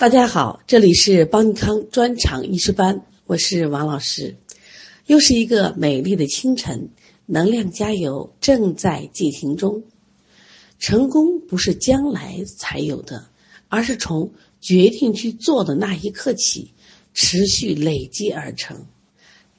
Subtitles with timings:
[0.00, 4.38] 大家好，这里是邦尼康专场医师班，我是王老师。
[5.06, 6.88] 又是一个美丽的清晨，
[7.26, 9.82] 能量加油正在进行中。
[10.78, 13.28] 成功不是将来才有的，
[13.68, 16.72] 而是从决定去做的那一刻起，
[17.12, 18.86] 持续累积而成。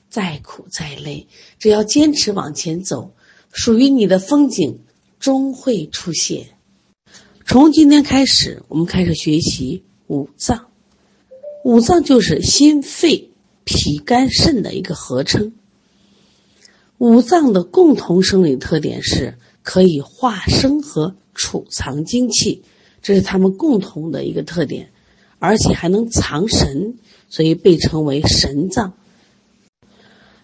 [0.09, 1.27] 再苦再累，
[1.59, 3.13] 只要坚持往前走，
[3.53, 4.79] 属于你的风景
[5.19, 6.47] 终会出现。
[7.45, 9.83] 从今天开始，我们开始学习。
[10.11, 10.67] 五脏，
[11.63, 13.31] 五脏就是心、肺、
[13.63, 15.53] 脾、肝、肾的一个合称。
[16.97, 22.61] 五脏的共同生理特点是可以化生和储藏精气，
[23.01, 24.91] 这是它们共同的一个特点，
[25.39, 26.95] 而且还能藏神，
[27.29, 28.91] 所以被称为神脏。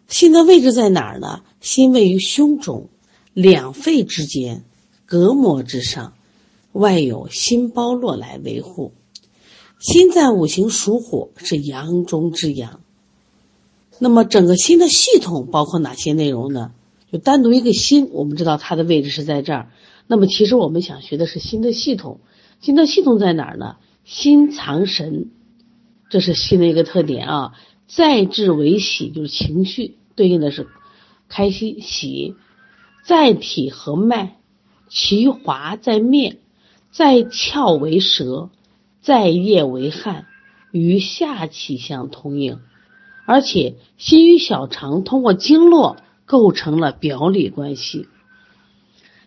[0.08, 1.44] 心的位置在哪儿呢？
[1.60, 2.88] 心位于胸中，
[3.34, 4.64] 两肺之间，
[5.06, 6.14] 膈膜之上，
[6.72, 8.94] 外有心包络来维护。
[9.80, 12.82] 心脏五行属火，是阳中之阳。
[14.00, 16.72] 那么整个心的系统包括哪些内容呢？
[17.12, 19.72] 就单独一个心，我们知道它的位置是在这儿。
[20.08, 22.20] 那么其实我们想学的是心的系统。
[22.60, 23.78] 心的系统在哪儿呢？
[24.04, 25.30] 心藏神，
[26.10, 27.54] 这是心的一个特点啊。
[27.88, 30.68] 在志为喜，就是情绪对应的是
[31.30, 32.36] 开心喜。
[33.06, 34.38] 在体和脉，
[34.90, 36.40] 其华在面，
[36.92, 38.50] 在窍为舌。
[39.08, 40.26] 在液为汗，
[40.72, 42.60] 与下气相通应，
[43.26, 48.10] 而且心与小肠通过经络构成了表里关系。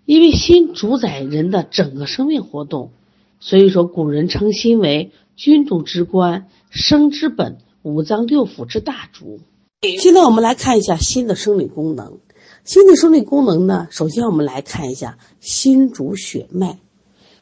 [0.05, 2.91] 因为心主宰人的整个生命活动，
[3.39, 9.41] 所以说古人称心为君主之官、生之本、五脏六腑之大主。
[9.99, 12.19] 现在我们来看一下心的生理功能。
[12.65, 16.81] 心的生理功能呢，首先我们来看一下心主血脉。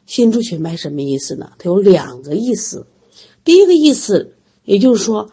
[0.09, 1.51] 心主血脉什么意思呢？
[1.59, 2.87] 它有两个意思。
[3.43, 4.33] 第一个意思，
[4.65, 5.29] 也就是说，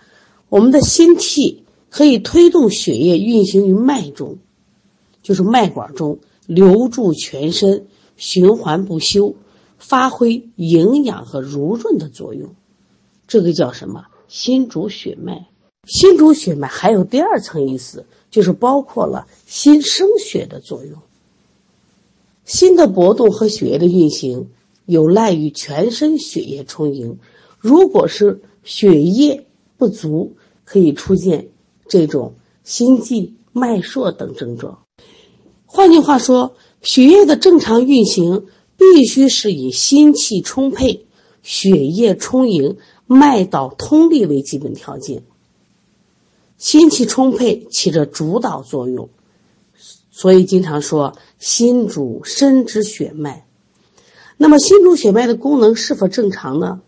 [0.50, 4.36] 我们的心气可以推动血液运行于脉中，
[5.22, 7.86] 就是脉管中流注全身，
[8.18, 9.34] 循环不休，
[9.78, 12.54] 发挥营养和濡润的作用。
[13.26, 14.04] 这个叫什么？
[14.28, 15.48] 心主血脉。
[15.86, 20.98] 心主血脉还有第二层意思，就是包括了心生血的作用。
[22.44, 24.50] 心的搏动和血液的运行。
[24.86, 27.18] 有赖于全身血液充盈，
[27.58, 31.48] 如果是血液不足，可以出现
[31.88, 34.78] 这种心悸、脉数等症状。
[35.66, 41.06] 换句话说，血液的正常运行必须是以心气充沛、
[41.42, 45.24] 血液充盈、脉道通利为基本条件。
[46.58, 49.10] 心气充沛起着主导作用，
[50.10, 53.45] 所以经常说心主身之血脉。
[54.36, 56.80] 那么心主血脉的功能是否正常呢？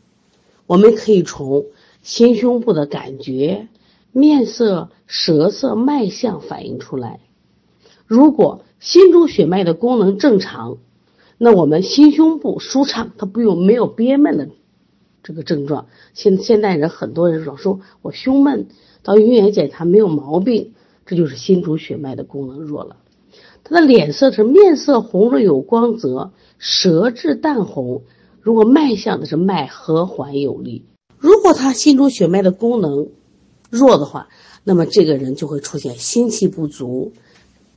[0.66, 1.64] 我们可以从
[2.02, 3.68] 心胸部的感觉、
[4.12, 7.20] 面色、舌色、脉象反映出来。
[8.06, 10.76] 如果心主血脉的功能正常，
[11.38, 14.50] 那我们心胸部舒畅，它不用没有憋闷的
[15.22, 15.86] 这个症状。
[16.12, 18.68] 现现代人很多人老说我胸闷，
[19.02, 20.74] 到医院检查没有毛病，
[21.06, 22.96] 这就是心主血脉的功能弱了。
[23.68, 26.32] 他的脸色是面色红润有光泽。
[26.58, 28.02] 舌质淡红，
[28.40, 30.82] 如果脉象的是脉和缓有力，
[31.18, 33.08] 如果他心中血脉的功能
[33.70, 34.28] 弱的话，
[34.64, 37.12] 那么这个人就会出现心气不足，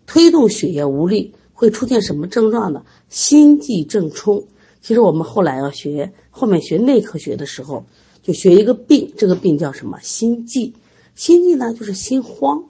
[0.07, 2.83] 推动血液无力，会出现什么症状呢？
[3.07, 4.45] 心悸正冲。
[4.81, 7.85] 其实我们后来要学后面学内科学的时候，
[8.23, 9.99] 就学一个病，这个病叫什么？
[10.01, 10.73] 心悸。
[11.13, 12.63] 心悸呢，就是心慌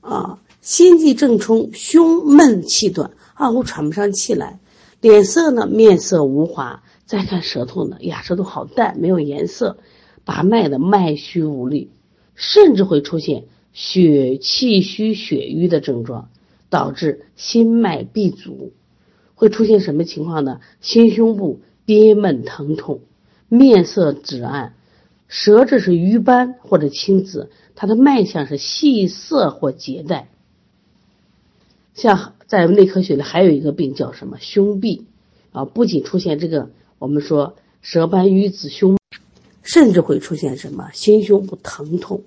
[0.00, 4.60] 啊，心悸正冲，胸闷气短，啊，我喘不上气来。
[5.00, 5.66] 脸色呢？
[5.66, 6.82] 面色无华。
[7.06, 7.96] 再看舌头呢？
[8.02, 9.78] 呀，舌头好淡，没有颜色。
[10.26, 11.90] 把脉的脉虚无力，
[12.34, 16.28] 甚至会出现血气虚、血瘀的症状，
[16.68, 18.74] 导致心脉闭阻。
[19.34, 20.60] 会出现什么情况呢？
[20.82, 23.00] 心胸部憋闷疼痛，
[23.48, 24.74] 面色紫暗，
[25.28, 30.28] 舌质是瘀斑或者青紫，它的脉象是细涩或结带。
[31.98, 35.02] 像在内科学里还有一个病叫什么胸痹
[35.50, 35.64] 啊？
[35.64, 38.96] 不仅出现这个，我们说舌斑瘀紫胸，
[39.64, 42.22] 甚至会出现什么心胸部疼痛，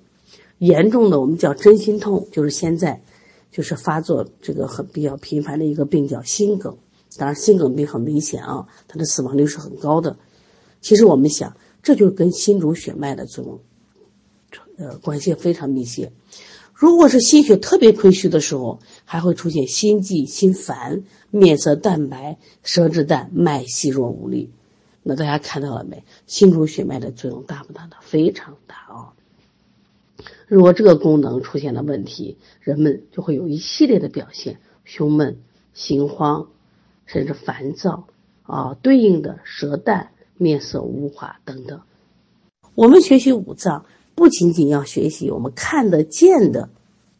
[0.57, 3.01] 严重的我们叫真心痛，就是现在
[3.49, 6.77] 就是发作这个很比较频繁的一个病叫心梗。
[7.17, 10.17] 当然，心梗病很危险啊，它的死亡率是很高的。
[10.81, 13.59] 其实我们想，这就是跟心主血脉的作用
[14.75, 16.11] 呃关系非常密切。
[16.81, 24.49] 如果是心血特别亏虚的时候，还会出现心悸、心烦、面色淡白、舌质淡、脉细弱无力。
[25.03, 26.03] 那大家看到了没？
[26.25, 27.97] 心主血脉的作用大不大呢？
[28.01, 29.13] 非常大啊！
[30.47, 35.37] 如果这个功能出现了问题，人们就会有一系列的表现：胸闷、
[35.75, 36.47] 心慌，
[37.05, 38.07] 甚至烦躁
[38.41, 41.81] 啊，对应的舌淡、面色无华等等。
[42.73, 43.85] 我们学习五脏，
[44.21, 46.69] 不仅仅要学习我们看得见的，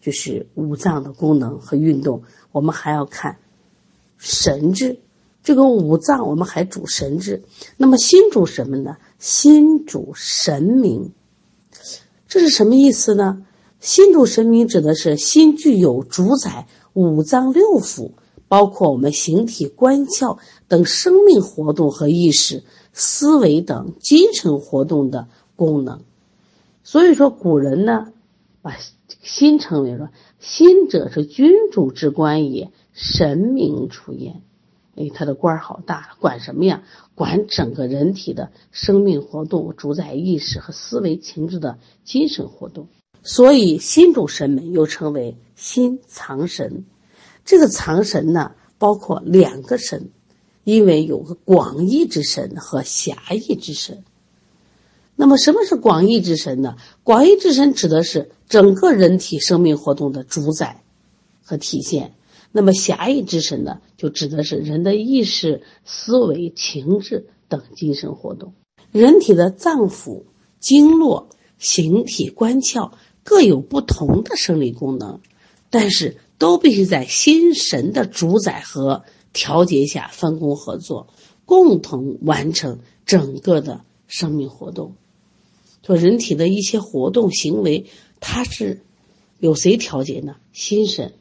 [0.01, 2.21] 就是五脏的功能和运动，
[2.51, 3.39] 我们还要看
[4.19, 5.00] 神志。
[5.42, 7.42] 这个五脏我们还主神志，
[7.75, 8.98] 那么心主什么呢？
[9.18, 11.12] 心主神明，
[12.27, 13.48] 这是什么意思呢？
[13.80, 18.12] 心主神明指的是心具有主宰五脏六腑，
[18.48, 20.38] 包括我们形体官窍
[20.68, 22.63] 等生命活动和意识、
[22.94, 26.03] 思维等精神活动的功能。
[26.83, 28.12] 所以说，古人呢，
[28.62, 28.75] 把
[29.07, 34.42] 心称为说：“心者是君主之官也，神明出焉。”
[34.98, 36.83] 哎，他的官儿好大，管什么呀？
[37.16, 42.88] 管整个人体的生命活动，主宰意识和思维情志的精神活动。
[43.24, 46.86] 所以，心主神门，又称为心藏神。
[47.45, 50.10] 这个藏神呢，包括两个神，
[50.63, 54.04] 因为有个广义之神和狭义之神。
[55.21, 56.77] 那么，什么是广义之神呢？
[57.03, 60.81] 广义之神指的是整个人体生命活动的主宰
[61.44, 62.15] 和体现。
[62.51, 68.56] 那么狭义之神呢，就指的是人的意识、思维、情志等精神活动。
[68.91, 70.23] 人体的脏腑、
[70.59, 71.29] 经络、
[71.59, 72.94] 形体官窍
[73.24, 75.19] 各有不同的生理功能，
[75.69, 79.03] 但是都必须在心神的主宰和
[79.33, 81.09] 调节下分工合作，
[81.45, 84.95] 共同完成整个的生命活动。
[85.91, 87.88] 说人体的一些活动行为，
[88.21, 88.81] 它是
[89.39, 90.38] 有谁调节呢？
[90.53, 91.11] 心神。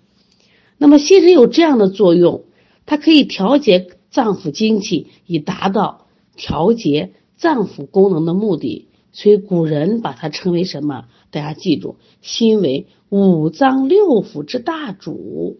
[0.78, 2.44] 那么心神有这样的作用，
[2.86, 6.06] 它可以调节脏腑精气，以达到
[6.36, 8.86] 调节脏腑功能的目的。
[9.12, 11.06] 所以古人把它称为什么？
[11.32, 15.58] 大家记住，心为五脏六腑之大主。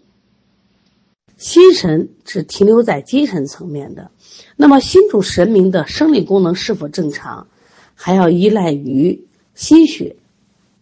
[1.37, 4.13] 心神是停留在精神层面的。
[4.57, 7.49] 那么心主神明的生理功能是否正常，
[8.03, 10.17] 还要依赖于心血、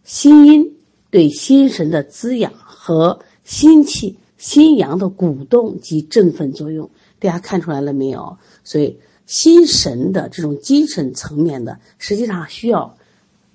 [0.05, 0.77] 心阴
[1.11, 4.17] 对心神的滋养和心气。
[4.37, 8.37] 心阳的鼓动及振奋作用，大家看出来了没有？
[8.63, 12.95] 所以心神的这种精神层面的，实际上需要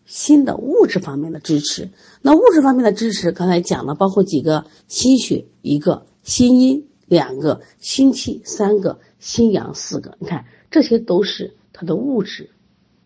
[0.05, 1.88] 心的物质方面的支持。
[2.20, 10.19] 那物质方面的支持，刚才讲了，包括几个心血一个，心阴两个，心气三个，心阳四个。
[10.20, 12.50] 你看，这些都是它的物质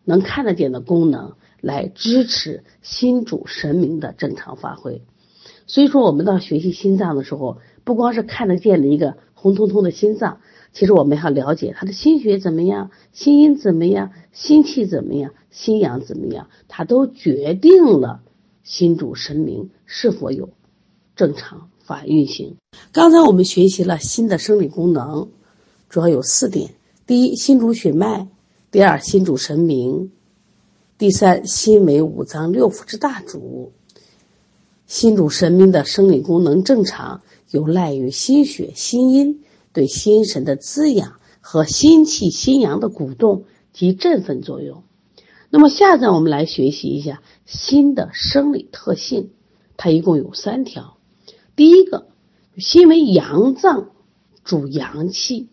[0.09, 5.03] 能看得见的功能，来支持心主神明的正常发挥。
[5.67, 10.41] 所以说，我们到学习心脏的时候，不光是看得见的一个红彤彤的心脏，
[10.73, 18.23] 其实我们要了解他的心血怎么样，心阴怎么样，心气怎么样，心阳怎么样，它都决定了
[18.63, 20.49] 心主神明是否有
[21.17, 22.57] 正常发运行。
[22.93, 25.29] 刚才我们学习了心的生理功能，
[25.91, 26.71] 主要有四点：
[27.07, 28.29] 第一，心主血脉；
[28.71, 30.11] 第二，心主神明；
[30.99, 33.73] 第三，心为五脏六腑之大主。
[34.87, 39.43] 心主神明的生理功能正常，有赖于心血、心阴
[39.73, 44.83] 对心神的滋养和心气、心阳的鼓动及振奋作用。
[45.49, 49.31] 那么，下站我们来学习一下心的生理特性，
[49.79, 50.99] 它一共有三条。
[51.57, 52.07] 第一个，
[52.59, 53.93] 心为阳脏，
[54.45, 55.49] 主阳气；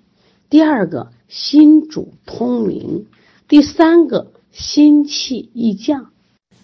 [0.50, 3.06] 第二个，心主通明；
[3.48, 6.12] 第三个，心气易降。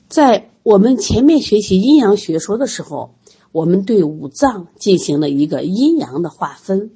[0.08, 3.16] 在我们前面学习阴阳学说的时候，
[3.52, 6.92] 我们对五脏进行了一个阴阳的划分。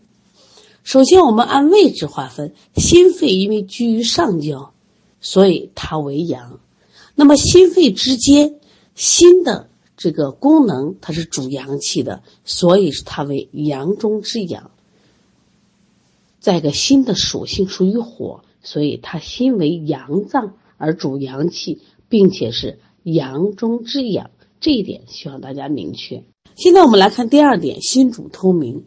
[0.83, 4.73] 首先，我们按位置划分，心肺因为居于上焦，
[5.19, 6.59] 所以它为阳。
[7.15, 8.59] 那么，心肺之间，
[8.93, 14.69] 心的这个功能它是主阳气的，所以它为阳中之阳。
[16.45, 22.77] 再一个，心的属性属于火，所以它心为阳脏而主阳气，并且是。
[23.01, 26.23] 阳中之阳，这一点希望大家明确。
[26.55, 28.83] 现在我们来看第二点，心主通明，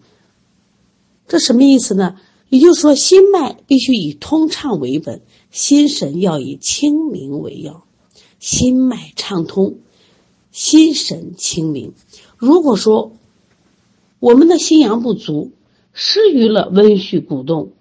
[1.26, 2.14] 这什么意思呢？
[2.48, 7.82] 也就是说，心脉必须以通畅为本，心神要以清明为要。
[8.38, 9.78] 心脉畅通，
[10.52, 11.92] 心神清明。
[12.36, 13.10] 如果说
[14.20, 15.50] 我们的心阳不足，
[16.00, 17.72] 失于了温煦鼓动，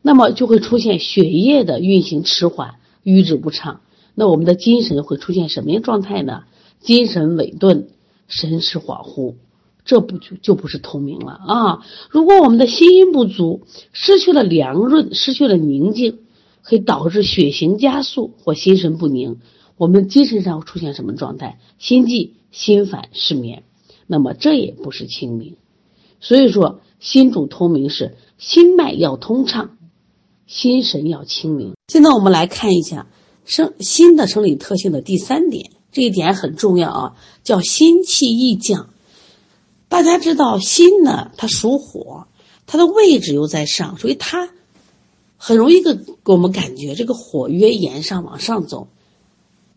[0.00, 3.82] 那么就会出现血液的运行迟缓、瘀滞不畅。
[4.14, 6.44] 那我们的精神会出现什么样状态呢？
[6.80, 7.88] 精神萎顿，
[8.26, 9.34] 神识恍惚，
[9.84, 11.86] 这不就就不是通明了啊？
[12.08, 16.20] 如果我们的心阴不足，失去了凉润，失去了宁静，
[16.62, 19.40] 会导致血行加速或心神不宁。
[19.76, 21.58] 我们精神上会出现什么状态？
[21.78, 23.62] 心悸、心烦、失眠。
[24.06, 25.56] 那么这也不是清明。
[26.20, 29.76] 所以说，心主通明是心脉要通畅，
[30.46, 31.74] 心神要清明。
[31.88, 33.08] 现在我们来看一下
[33.44, 38.88] 生心的生理特性的第三点，这一点很重要啊，叫心气易降。
[39.88, 42.28] 大家知道心呢，它属火，
[42.66, 44.50] 它的位置又在上，所以它
[45.36, 48.86] 很容易给给我们感觉这个火约炎上往上走，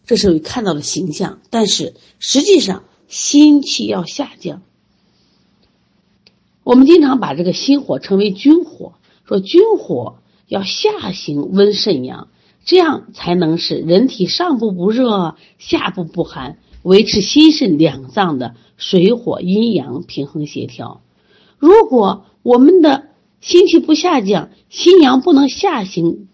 [0.06, 1.42] 这是看到的形象。
[1.50, 4.62] 但是实际上心气要下降。
[6.66, 8.94] 我们经常把这个心火称为君火，
[9.28, 10.16] 说君火
[10.48, 12.28] 要下行温肾阳，
[12.66, 21.02] 这样才能使人体上部不热，下部不寒，维持心肾两脏的水火阴阳平衡协调。
[21.60, 23.10] 如果我们的
[23.42, 26.28] 心气不下降，心阳不能下行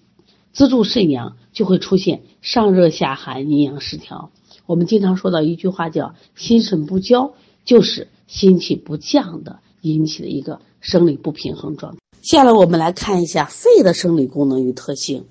[0.53, 4.31] 资助肾阳，就会出现上热下寒、阴阳失调。
[4.65, 7.33] 我们经常说到一句话叫“心肾不交”，
[7.65, 9.59] 就是心气不降的。
[9.81, 11.99] 引起的一个生理不平衡状态。
[12.21, 15.25] 接下来我们来看一下肺的生理功能与特性。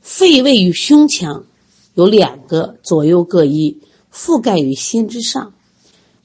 [0.00, 1.46] 肺位于胸腔，
[1.94, 3.80] 有两个，左右各一，
[4.12, 5.54] 覆盖于心之上。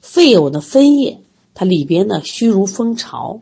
[0.00, 1.20] 肺有的分叶，
[1.54, 3.40] 它里边呢虚如蜂巢。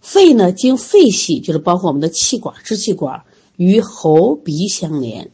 [0.00, 3.24] 肺呢经肺系，就是包括我们的气管、支气管
[3.56, 5.30] 与喉鼻相连，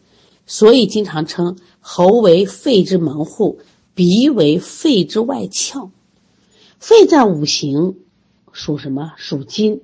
[0.47, 3.61] 所以经常称喉为肺之门户，
[3.95, 5.91] 鼻为肺之外窍。
[6.79, 7.97] 肺在五行
[8.53, 9.13] 属什么？
[9.17, 9.81] 属金，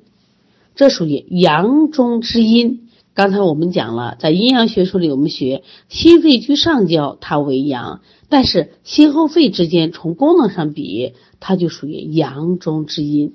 [0.76, 2.88] 这属于阳中之阴。
[3.14, 13.34] 刚才我们讲了，在阴阳学说里，我们学心肺居上焦，它为阳；但是心和肺之间，从功能上比，它就属于阳中之阴。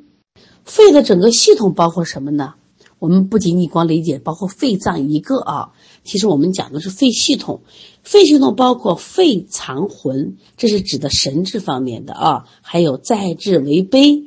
[0.64, 2.56] 肺的整个系统包括什么呢？
[3.00, 5.72] 我们不仅仅光理解包括肺脏一个啊，
[6.04, 7.62] 其实我们讲的是肺系统。
[8.04, 14.24] 肺系统包括肺藏魂，这是指的神志方面的啊，还有在志为悲，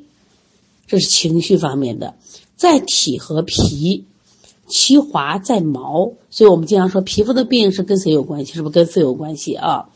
[0.87, 2.17] 这是情绪方面的。
[2.57, 4.05] 在体和脾，
[4.67, 8.55] 其华在毛，所以我们经常说皮肤的病是跟谁有关系？
[8.55, 9.91] 是不是跟肺有关系啊？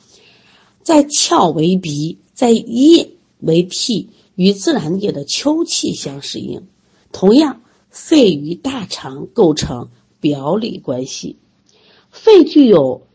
[0.83, 6.67] 在窍为鼻，在液为涕，与自然界的秋气相适应。
[7.11, 7.63] 同样。
[7.97, 9.89] 肺与大肠构成
[10.21, 11.37] 表里关系，
[12.11, 13.07] 肺具有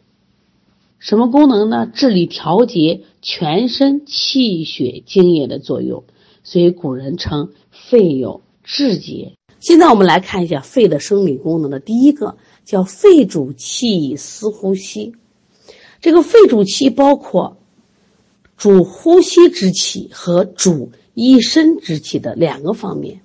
[0.97, 1.85] 什么功能呢？
[1.85, 6.03] 治理调节全身气血津液的作用，
[6.43, 9.33] 所以古人称肺有志节。
[9.59, 15.13] 现在我们来看一下肺的生理功能的第一个，叫肺主气司呼吸。
[16.01, 17.57] 这个肺主气包括
[18.57, 23.21] 主呼吸之气和主一身之气的两个方面。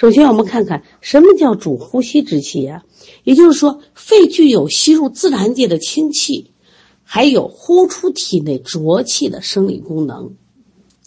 [0.00, 2.84] 首先，我们看看什么叫主呼吸之气呀？
[3.22, 6.52] 也就是说，肺具有吸入自然界的清气，
[7.04, 10.36] 还有呼出体内浊气的生理功能。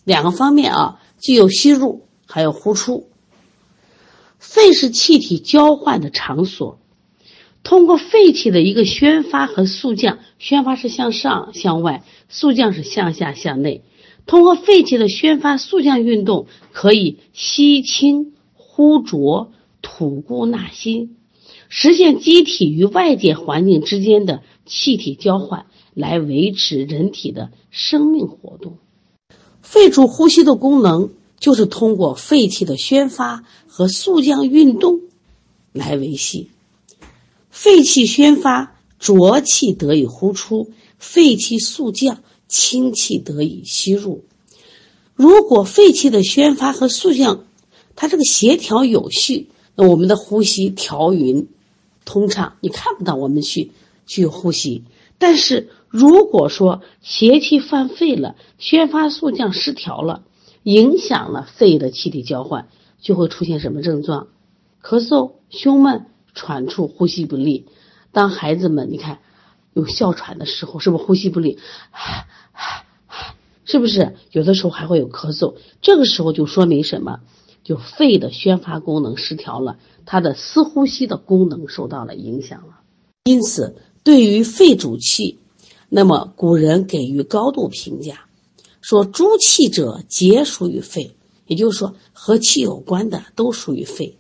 [0.04, 3.08] 两个方面啊，既有吸入，还有呼出。
[4.38, 6.78] 肺是气体交换的场所，
[7.64, 13.84] 通过肺气的一个宣发和肃降，宣发是向上向外，肃降是向下向内。
[14.28, 18.34] 通过肺气的宣发肃降运动，可以吸清。
[18.76, 19.52] 呼浊
[19.84, 21.16] 吐故纳新，
[21.70, 28.80] 实现机体与外界环境之间的气体交换，来维持人体的生命活动。
[29.62, 35.02] 肺主呼吸的功能，就是通过肺气的宣发和肃降运动
[35.72, 36.50] 来维系。
[37.52, 44.24] 肺气宣发，浊气得以呼出；肺气肃降，清气得以吸入。
[45.14, 47.46] 如果肺气的宣发和肃降，
[47.96, 51.48] 它这个协调有序，那我们的呼吸调匀、
[52.06, 53.72] 通畅，你看不到我们去
[54.06, 54.84] 去呼吸。
[55.20, 60.24] 但是如果说邪气犯肺了，宣发肃降失调了，
[60.64, 62.68] 影响了肺的气体交换，
[63.00, 64.28] 就会出现什么症状？
[64.82, 67.68] 咳嗽、胸闷、喘促、呼吸不利。
[68.12, 69.20] 当孩子们你看
[69.74, 71.58] 有哮喘的时候，是不是呼吸不利？
[73.66, 75.56] 是不是有的时候还会有咳嗽？
[75.82, 77.22] 这个时候就说明什么？
[77.64, 82.82] 就肺的宣发功能失调了，它的思呼吸的功能受到了影响了。
[83.24, 85.40] 因此，对于肺主气，
[85.88, 88.26] 那么古人给予高度评价，
[88.82, 91.16] 说诸气者皆属于肺，
[91.48, 94.18] 也就是说和气有关的都属于肺。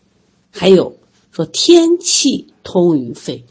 [0.50, 0.98] 还有
[1.32, 3.44] 说天气通于肺，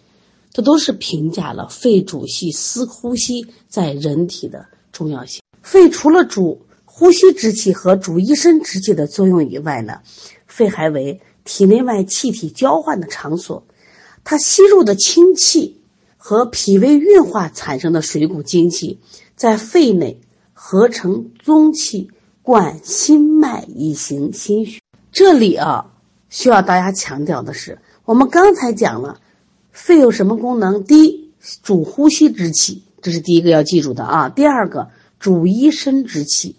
[0.53, 5.43] 这都是评价了肺主气思呼吸在人体的重要性。
[5.61, 6.63] 肺除了主。
[6.95, 10.01] 呼吸之气和主一身之气的作用以外呢，
[10.47, 13.65] 肺还为体内外气体交换的场所。
[14.25, 15.81] 它吸入的氢气
[16.19, 19.01] 和脾胃运化产生的水谷精气，
[19.37, 20.21] 在肺内
[20.53, 22.11] 合成宗气，
[22.43, 24.79] 灌心脉以行心血。
[25.11, 25.95] 这里啊，
[26.29, 29.23] 需要大家强调的是，我们刚才讲了，
[29.71, 30.85] 肺有什么功能？
[30.85, 31.31] 第一，
[31.63, 34.29] 主呼吸之气，这是第一个要记住的啊。
[34.29, 36.57] 第二个，主一身之气。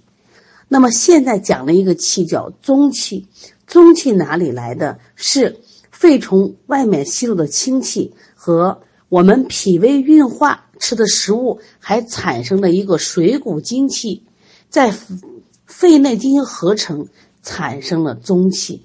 [0.73, 3.27] 那么现在讲了一个气叫宗气，
[3.67, 4.97] 宗气哪里来的？
[5.15, 5.59] 是
[5.91, 14.23] 肺从外面吸入的氢气和我们脾胃运化吃的食物，还产生了一个水谷精气，
[14.67, 14.91] 在
[15.67, 17.05] 肺内进行合成，
[17.43, 18.81] 产生了宗气。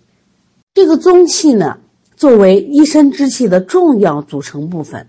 [0.75, 1.79] 这个宗气呢，
[2.19, 5.07] 作为一身之气的重要组成部分，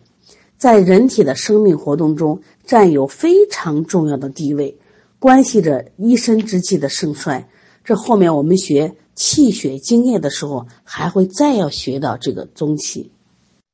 [0.57, 4.77] 在人体的生命活动中占有非常重要的地位。
[5.19, 7.49] 关系着一身之气的盛衰，
[7.83, 13.11] 这后面我们学气血津液的时候，还会再要学到这个宗气。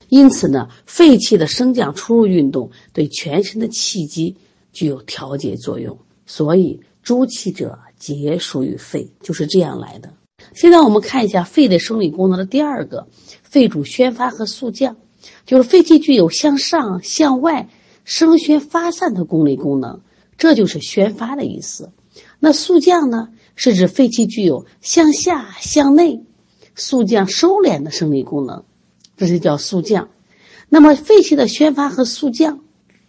[0.09, 4.37] 因此呢，肺气的升降出入运动对全身的气机
[4.73, 5.99] 具有调节作用。
[6.25, 10.13] 所以，诸气者皆属于肺，就是这样来的。
[10.53, 13.07] 现在我们看一下肺的生理功能的第二个，
[13.43, 14.97] 肺主宣发和肃降，
[15.45, 17.69] 就是肺气具有向上、向外
[18.03, 20.01] 升宣发散的功能功能。
[20.37, 21.91] 这就是宣发的意思。
[22.39, 26.23] 那肃降呢，是指肺气具有向下、向内、
[26.75, 28.63] 肃降、收敛的生理功能，
[29.17, 30.09] 这是叫肃降。
[30.69, 32.59] 那么肺气的宣发和肃降，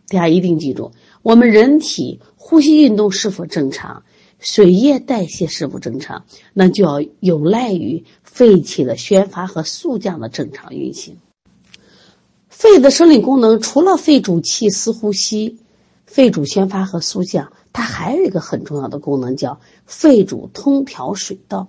[0.09, 0.93] 大家一定记住：
[1.23, 4.05] 我们人体呼吸运动是否正常，
[4.39, 11.17] 水液代谢是否正常，那就要有赖于肺气的宣发和肃降的正常运行。
[12.49, 15.59] 肺的生理功能除了肺主气、司呼吸。
[16.07, 21.69] 肺主宣发和肃降，它还有一个很重要的功能，叫肺主通调水道。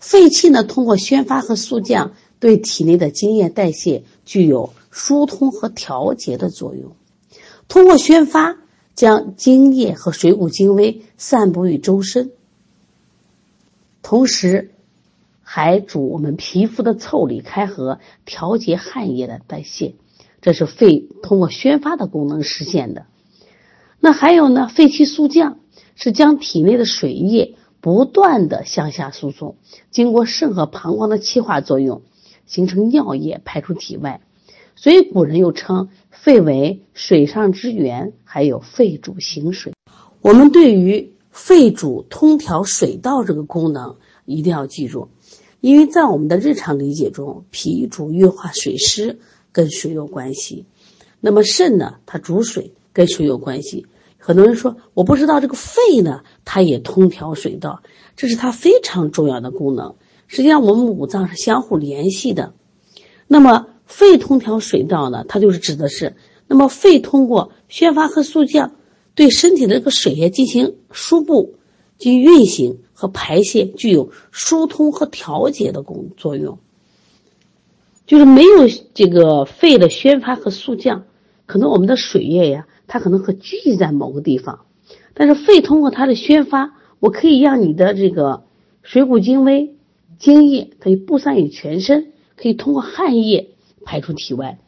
[0.00, 6.96] 肺气呢，通过宣发和肃降，对体内的津液代谢具有疏通和调节的作用。
[7.68, 8.56] 通过宣发，
[8.94, 12.32] 将津液和水谷精微散布于周身，
[14.02, 14.72] 同时
[15.42, 19.94] 还主我们皮肤的腠理开合，调节汗液的代谢。
[20.40, 23.06] 这是肺通过宣发的功能实现的。
[24.04, 24.66] 那还有呢？
[24.66, 25.60] 肺气肃降
[25.94, 29.54] 是将体内的水液不断的向下输送，
[29.92, 32.02] 经过肾和膀胱的气化作用，
[32.44, 34.20] 形成尿液排出体外。
[34.74, 39.72] 所以古人又称肺为水上之源，还有肺主行水。
[40.20, 45.10] 我们对于肺主通调水道这个功能一定要记住，
[45.60, 49.20] 因为在我们的日常理解中，脾主运化水湿，
[49.52, 50.64] 跟水有关系。
[51.20, 53.86] 那么肾呢，它主水，跟水有关系。
[54.18, 57.82] 很多人说我不知道这个肺呢，它也通调水道，
[58.16, 59.96] 这是它非常重要的功能。
[60.28, 62.54] 实际上，我们五脏是相互联系的。
[63.26, 66.14] 那么，肺通调水道呢，它就是指的是，
[66.46, 68.72] 那么肺通过宣发和肃降，
[69.14, 71.56] 对身体的这个水液进行输布、
[71.98, 76.58] 进行运行和排泄，具有疏通和调节的功作用。
[78.06, 81.04] 就是没有这个肺的宣发和肃降，
[81.46, 82.66] 可能我们的水液呀。
[82.92, 84.66] 它可能会聚集在某个地方，
[85.14, 88.44] 但是肺通过它的宣发，我可以让你的这个
[88.82, 89.74] 水谷精微、
[90.18, 94.58] 精液可以布散于全身，可以通过汗液排出体外。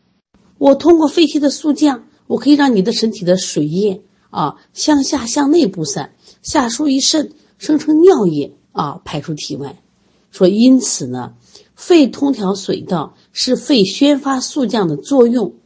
[0.56, 9.82] 我通过肺气的肃降，我可以让你的身体的水液啊向下向内布散，下输于肾，生成尿液啊排出体外。
[10.30, 11.34] 说因此呢，
[11.74, 15.56] 肺通调水道是肺宣发肃降的作用。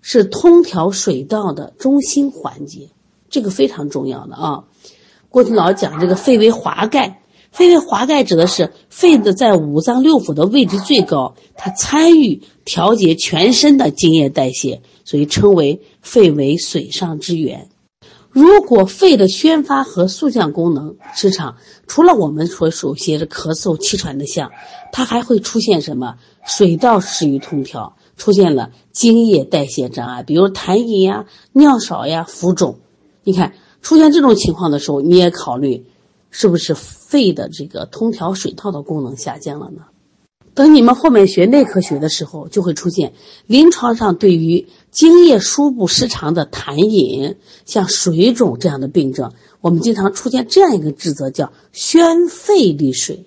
[0.00, 2.90] 是通调水道的中心环节，
[3.28, 4.64] 这个非常重要的啊。
[5.28, 17.68] 过去老讲这个肺为华盖，肺为华盖指的是肺的在五脏六腑的位置最高，它参与调节全身的津液代谢，所以称为肺为水上之源。
[18.30, 21.56] 如果肺的宣发和肃降功能失常，
[21.86, 24.50] 除了我们所熟悉的咳嗽、气喘的象，
[24.92, 26.16] 它还会出现什么？
[26.46, 27.96] 水道失于通调。
[28.18, 32.80] 出现了精液代谢障碍，比如痰饮呀、尿少呀、浮肿。
[33.24, 35.86] 你看出现这种情况的时候，你也考虑
[36.30, 39.84] 是不是肺的这个通调水道的功能下降了呢？
[40.54, 43.12] 等你们后面学内科学的时候，就会出现
[43.46, 53.26] 临床上对于精液输布失常的痰饮、像水肿这样的病症，我们经常出现这样一个治则，叫宣肺利水、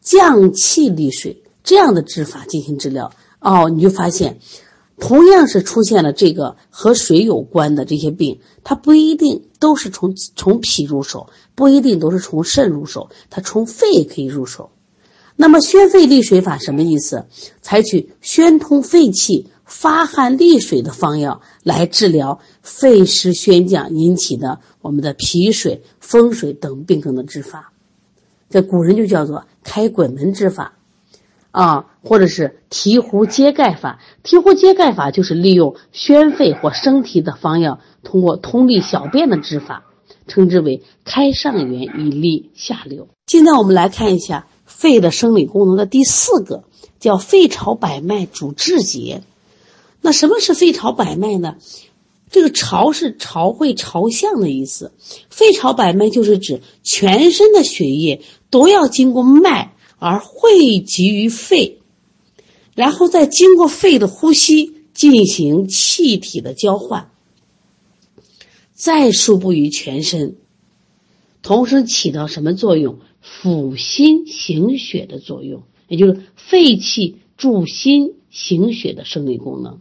[0.00, 3.10] 降气利水这样的治法进行治疗。
[3.40, 4.38] 哦，你就发现，
[4.98, 14.70] 同样是出现了这个和水有关的这些病，它不一定都是从从脾入手，不一定都是从肾入手，它从肺也可以入手。
[15.36, 17.26] 那么宣肺利水法什么意思？
[17.62, 27.72] 采取宣通肺气、发汗利水的方药来治疗肺湿宣降引起的我们的脾水、风水等病症的治法。
[28.50, 30.77] 这古人就叫做开滚门之法，
[31.50, 34.00] 啊，或者是提壶揭盖法。
[34.22, 39.84] 提壶揭盖法就是利用宣肺或生提的方药，通过通利小便的治法，
[40.26, 43.08] 称之为开上源以利下流。
[43.26, 46.64] 现在我们来看一下肺的生理功能的第四个，
[47.00, 49.22] 叫肺朝百脉主志节。
[50.00, 51.56] 那什么是肺朝百脉呢？
[52.30, 54.92] 这个朝是朝会朝向的意思，
[55.30, 61.80] 肺朝百脉就是指全身的血液都要经过脉而汇集于肺，
[62.74, 67.10] 然后再经过肺的呼吸进行气体的交换，
[68.72, 70.36] 再输布于全身，
[71.42, 72.98] 同时起到什么作用？
[73.20, 79.80] 辅心行血的作用，也就是肺气助心行血的生理功能。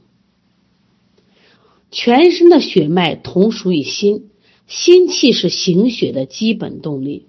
[1.92, 4.30] 全身的血脉同属于心，
[4.68, 7.28] 心气是行血的基本动力。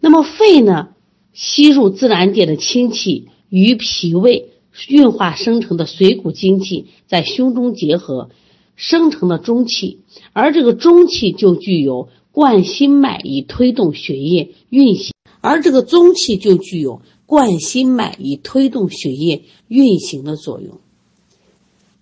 [0.00, 0.94] 那么肺呢，
[1.32, 4.50] 吸入自然界的清气，与脾胃
[4.88, 8.30] 运化生成的水谷精气在胸中结合，
[8.76, 10.00] 生成的中气。
[10.32, 20.78] 而这个中气就具有贯心脉以推动血液运行，而这个中气就具有贯心脉以推动血液运行的作用。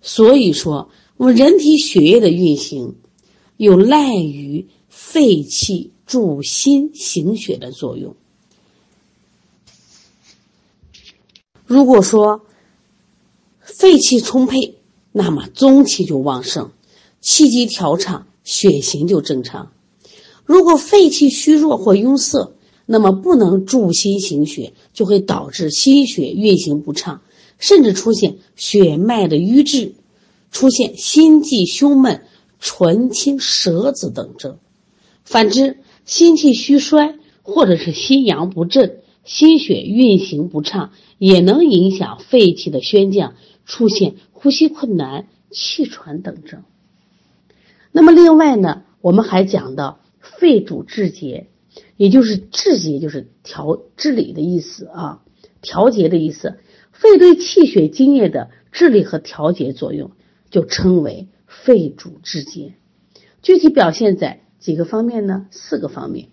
[0.01, 0.89] 所以说。
[1.19, 2.95] 我们人体血液的运行，
[3.57, 8.15] 有赖于肺气助心行血的作用。
[11.69, 12.41] 如果说
[13.61, 14.79] 肺气充沛，
[15.11, 16.71] 那么中气就旺盛，
[17.21, 19.71] 气机调畅，血行就正常。
[20.45, 22.53] 如果肺气虚弱或壅塞，
[22.87, 27.21] 那么不能助心行血，就会导致心血运行不畅，
[27.59, 29.93] 甚至出现血脉的瘀滞。
[30.49, 32.25] 出现心悸、胸闷、
[32.59, 34.57] 唇青、舌紫等症。
[35.23, 38.98] 反之，心气虚衰或者是心阳不振、
[39.29, 40.89] 心血运行不畅，
[41.19, 43.35] 也能影响肺气的宣降，
[43.67, 46.63] 出现呼吸困难、气喘等症。
[47.91, 51.45] 那么，另外呢，我们还讲到肺主治节，
[51.95, 55.21] 也就是治节，就是调治理的意思啊，
[55.61, 56.57] 调节的意思。
[56.91, 60.11] 肺对气血津液的治理和调节作用。
[60.49, 62.73] 就称为肺主治节，
[63.43, 65.45] 具体表现在几个方面呢？
[65.51, 66.29] 四个方面。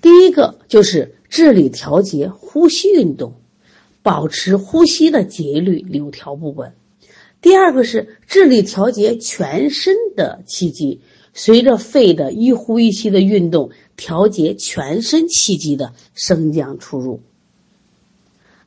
[0.00, 3.34] 第一个就是治理调节呼吸运动，
[4.02, 6.72] 保持呼吸的节律流调不紊。
[7.40, 11.00] 第二个是治理调节全身的气机，
[11.34, 17.20] 随着肺的一呼一吸的运动，调节全身气机的升降出入。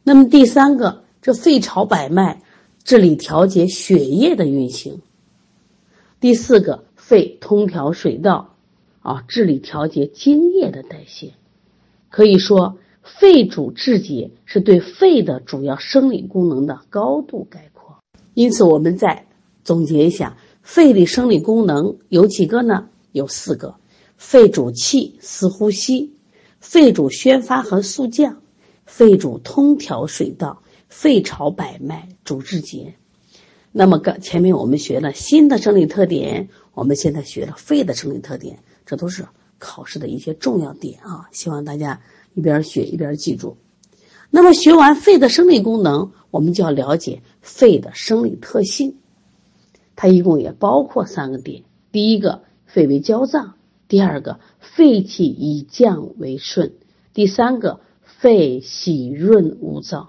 [0.03, 2.41] 那么第三个，这肺朝百脉。
[2.83, 5.01] 治理调节血液的运行。
[6.19, 8.50] 第四个，肺通调水道，
[9.01, 11.33] 啊，治理调节津液的代谢。
[12.09, 17.97] 可以说，肺主治节是对肺的主要生理功能的高度概括。
[18.33, 19.27] 因此，我们再
[19.63, 22.87] 总结一下，肺的生理功能有几个呢？
[23.11, 23.75] 有四个：
[24.17, 26.11] 肺主气，司呼吸；
[26.59, 28.37] 肺主宣发和肃降；
[28.85, 30.61] 肺主通调水道。
[30.93, 32.95] 肺朝百脉主治节，
[33.71, 38.59] 那么刚前面我们学了心的生理特点，我们现在学了肺的生理特点，
[38.91, 39.25] 这都是
[39.57, 41.29] 考试的一些重要点啊！
[41.31, 42.01] 希望大家
[42.33, 43.55] 一边学一边记住。
[44.29, 48.97] 那么学完肺的生理功能，我们就要了解肺的生理特性。
[49.95, 53.53] 它一共也包括三个点：第一个，肺为焦脏；
[53.87, 56.71] 第二个，肺气以降为顺；
[57.13, 60.07] 第三个，肺喜润无燥。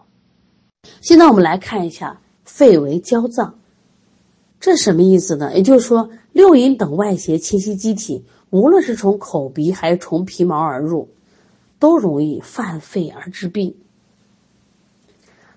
[1.01, 3.61] 现在我们来看一下肺为焦脏，
[4.59, 5.55] 这什么意思呢？
[5.55, 11.09] 也就是说，六淫等外邪侵袭机体，无论是从口鼻还是从皮毛而入，
[11.79, 13.77] 都容易犯肺而致病。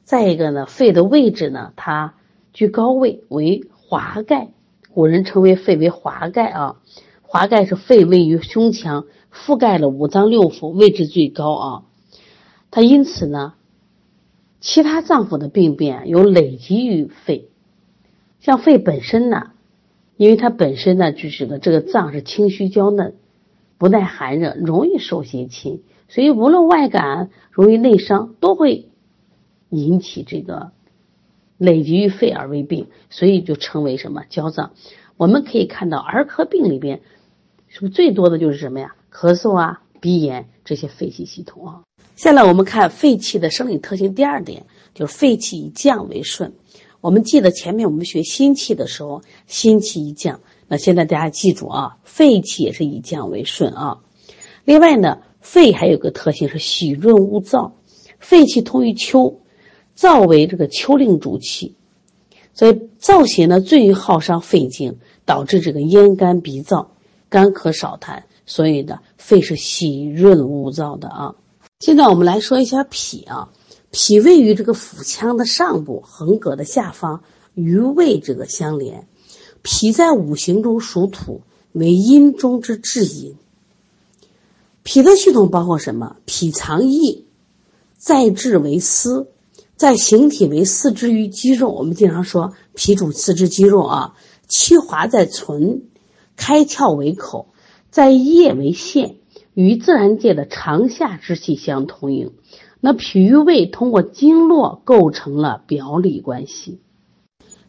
[0.05, 2.13] 再一个呢，肺的位置呢，它
[2.53, 4.47] 居高位为华盖，
[4.93, 6.77] 古人称为肺为华盖啊。
[7.21, 11.83] 华盖是肺位于胸腔，覆盖了五脏六腑，位置最高啊。
[12.71, 13.55] 它因此呢。
[14.61, 17.49] 其他脏腑的病变有累积于肺，
[18.39, 19.51] 像肺本身呢，
[20.17, 23.15] 因为它本身呢就是个这个脏是清虚娇嫩，
[23.77, 28.89] 不耐寒热，容易受邪侵，所以无论外感容易内伤，都会
[29.69, 30.71] 引起这个
[31.57, 34.71] 累积于肺而为病，所以就称为什么焦脏。
[35.17, 37.01] 我们可以看到儿科病里边，
[37.67, 38.95] 是不是最多的就是什么呀？
[39.11, 41.81] 咳嗽啊、鼻炎这些肺系系统啊。
[42.15, 46.53] 下来我们看肺气的生理特性，第二点就是肺气以降为顺。
[47.05, 53.99] 我们记得前面我们学心气的时候，心气一降，那现在大家记住啊，肺气也是以降为顺啊。
[54.63, 57.73] 另外呢，肺还有个特性是喜润恶燥，
[58.17, 59.39] 肺气通于秋，
[59.95, 61.75] 燥为这个秋令主气，
[62.55, 66.87] 所以燥邪呢最易耗伤肺经，导致这个咽干鼻燥，
[67.29, 68.23] 干咳少痰。
[68.47, 71.35] 所以呢，肺是喜润恶燥的啊。
[71.79, 73.49] 现在我们来说一下脾啊，
[73.97, 79.07] 脾位于这个腹腔的上部，横膈的下方，与胃这个相连。
[79.61, 83.37] 脾在五行中属土，为阴中之至阴。
[84.83, 86.17] 脾的系统包括什么？
[86.25, 87.23] 脾藏意，
[87.97, 89.29] 在志为思，
[89.77, 91.71] 在形体为四肢于肌肉。
[91.71, 94.15] 我们经常说脾主四肢肌肉啊。
[94.49, 95.83] 气华在存，
[96.35, 97.47] 开窍为口。
[97.91, 99.15] 在液为线，
[99.53, 102.33] 与自然界的长夏之气相通应。
[102.85, 106.77] 那脾与胃通过经络构成了表里关系。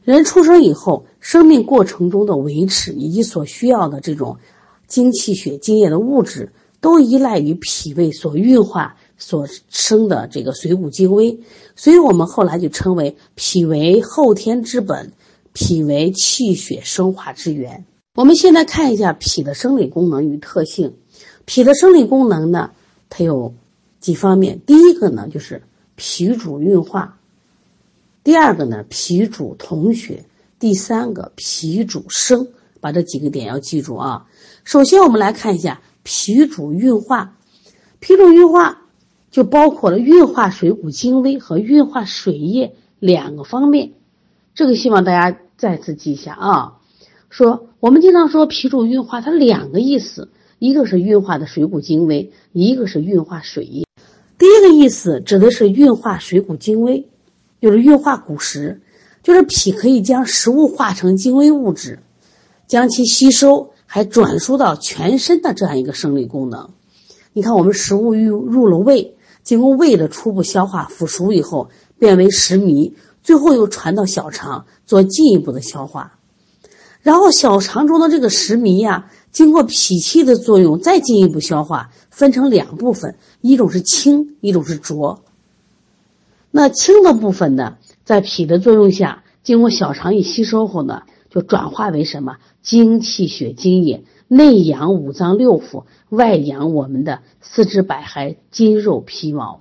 [0.04, 4.36] 人出生以后，生命过程中的维持以及所需要的这种
[4.86, 6.52] 精气血、津液的物质，
[6.82, 11.40] 都依赖于脾胃所运化所生的这个水谷精微。
[11.76, 15.12] 所以我们后来就称为脾为后天之本，
[15.54, 17.86] 脾为气血生化之源。
[18.16, 20.92] 我们现在看一下脾的生理功能与特性。
[21.46, 22.72] 脾的生理功能呢，
[23.08, 23.54] 它有
[24.00, 24.60] 几方面。
[24.66, 25.62] 第一个呢，就是
[25.94, 27.16] 脾主运化；
[28.24, 30.24] 第二个呢，脾主统血；
[30.58, 32.48] 第三个，脾主生。
[32.78, 34.26] 把这几个点要记住啊。
[34.62, 37.36] 首先，我们来看一下脾主运化。
[37.98, 38.82] 脾主运化
[39.32, 43.92] 就包括了运化水谷精微和运化水液两个方面。
[44.54, 46.78] 这个希望大家再次记一下啊。
[47.28, 50.28] 说我们经常说脾主运化，它两个意思，
[50.60, 53.85] 一个是运化的水谷精微，一个是运化水液。
[54.38, 57.08] 第一个意思指的是运化水谷精微，
[57.60, 58.80] 就是运化谷食，
[59.22, 62.00] 就是脾可以将食物化成精微物质，
[62.66, 66.70] 将其吸收，还转输到全身的这样一个生理功能。
[67.32, 76.18] 你看，我们食物入入了胃，经过胃的初步消化腐熟以后，变为食糜，最后又传到小肠做进一步的消化。
[77.02, 85.24] 然后小肠中的这个食糜呀，经过脾气的作用，再进一步消化，分成两部分，一种是清，一种是浊。
[86.50, 92.38] 那清的部分呢，在脾的作用下，经过小肠一吸收后呢，就转化为什么？
[92.62, 99.60] 精气血津液，内养五脏六腑，外养我们的四肢百骸、筋肉皮毛。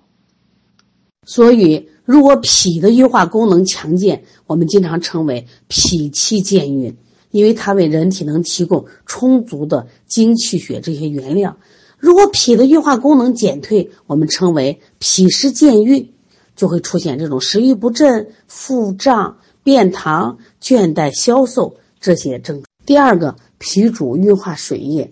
[1.25, 6.95] 所以，如果脾的运化功能强健，我们经常称为脾气健运。
[7.35, 11.57] 因为它为人体能提供充足的精气血这些原料，
[11.97, 16.13] 如果脾的运化功能减退，我们称为脾湿健运，
[16.55, 22.65] 就会出现这种食欲不振、腹胀、便溏、倦怠、消瘦这些症状。
[22.85, 25.11] 第二个，脾主运化水液，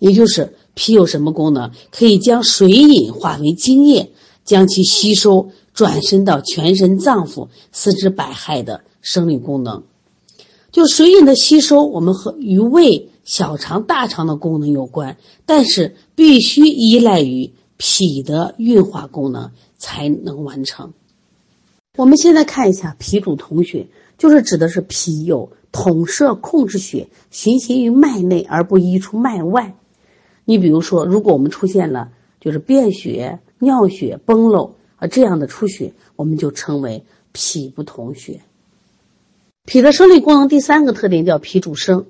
[0.00, 1.70] 也就是脾有什么功能？
[1.92, 4.10] 可以将水饮化为精液，
[4.44, 9.84] 将其吸收，转身到全身脏腑、四肢百骸的生理功能。
[10.72, 20.92] 就水饮的吸收，我们和与胃、小肠、大肠的功能有关，但是必须依赖于脾的运化功能才能完成。
[21.96, 29.76] 我们现在看一下脾主统血，就是指的是脾有统摄控制血循行于脉内而不溢出脉外。
[30.44, 38.42] 你比如说，如果我们出现了就是便血、尿血、崩漏啊这样的出血，我们就称为脾不统血。
[39.66, 42.06] 脾的生理功能第三个特点叫脾主升，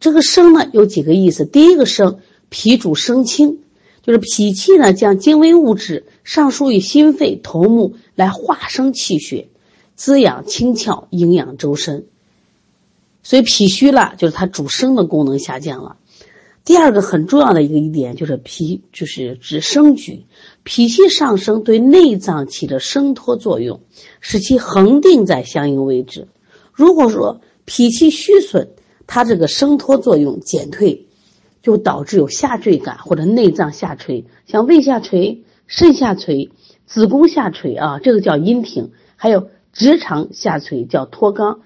[0.00, 1.44] 这个升呢有几个意思。
[1.44, 3.60] 第一个升，脾主升清，
[4.02, 9.48] 就是脾气呢将精微物质上输于心肺、头目来化生气血，
[9.96, 12.06] 滋养清窍，营养周身。
[13.22, 15.96] 所以脾虚了，就是它主升的功能下降了。
[16.64, 20.26] 第二个很重要的一个一点就是脾就是指升举，
[20.62, 23.80] 脾气上升对内脏起着升托作用，
[24.20, 26.28] 使其恒定在相应位置。
[26.78, 28.68] 如果说脾气虚损，
[29.08, 31.08] 它这个升托作用减退，
[31.60, 36.52] 就导致有下坠感或者内脏下垂，像胃下垂、肾下垂、
[36.86, 41.58] 子宫下垂啊，这个叫阴挺；还有直肠下垂叫脱肛，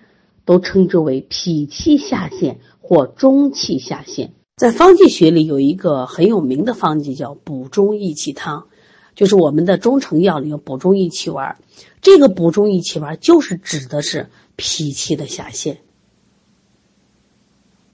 [0.46, 4.33] 都称之为脾气下陷或中气下陷。
[4.57, 8.68] 在方剂学里有一个很有名的方剂叫补中益气汤，
[9.14, 11.57] 就是我们的中成药里有补中益气丸，
[12.01, 14.29] 这个补中益气丸就是指的是。
[14.55, 15.79] 脾气的下陷，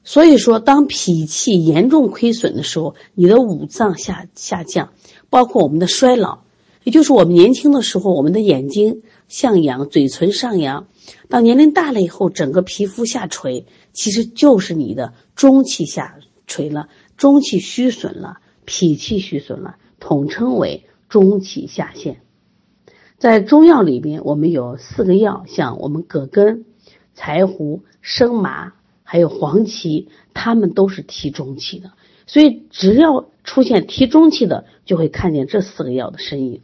[0.03, 4.93] 所以说，当脾气严重亏损的时候，你的五脏下下降，
[5.31, 6.41] 包括我们的衰老，
[6.83, 10.89] 也就是我们年轻的时候，我们的眼睛向阳，嘴唇上扬；
[11.29, 16.17] 到年龄大了以后，整个皮肤下垂，其实就是你的中气下
[16.49, 22.21] 垂了，中气虚损了，脾气虚损了，统称为中气下陷。
[23.19, 26.65] 在中药里边，我们有四个药，像我们葛根、
[27.15, 31.91] 柴胡、生麻，还有黄芪，它们都是提中气的。
[32.27, 36.61] 所以，只要出现提中气的，就会看见这四个药的身影。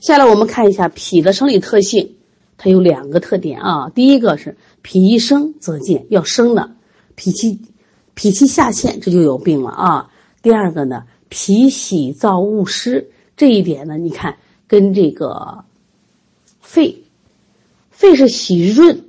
[0.00, 2.16] 下来我们看一下脾的生理特性，
[2.58, 3.88] 它有两个特点啊。
[3.90, 6.72] 第一个是脾一生则健，要生的，
[7.14, 7.60] 脾气
[8.12, 10.10] 脾气下陷，这就有病了啊。
[10.42, 15.64] 第二个呢，脾喜燥恶湿，这一点呢，你看跟这个
[16.60, 17.04] 肺，
[17.90, 19.04] 肺是喜润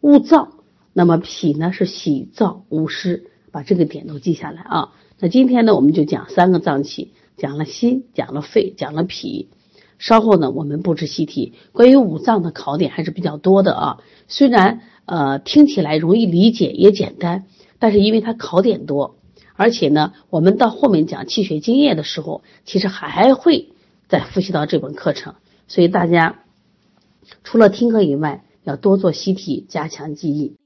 [0.00, 0.48] 勿燥，
[0.92, 3.28] 那么脾呢是喜燥勿湿。
[3.52, 4.94] 把这个点都记下来啊！
[5.18, 9.50] 那今天呢，我们就讲三个脏器，讲了心，讲了肺，讲了脾。
[9.98, 11.52] 稍后呢，我们布置习题。
[11.72, 14.00] 关于五脏的考点还是比较多的啊。
[14.26, 17.44] 虽然呃听起来容易理解也简单，
[17.78, 19.16] 但是因为它考点多，
[19.54, 23.68] 而且呢，我们到后面讲气血津液的时候，其实还会
[24.08, 25.34] 再复习到这本课程。
[25.68, 26.40] 所以大家
[27.44, 30.56] 除了听课以外，要多做习题，加强记忆。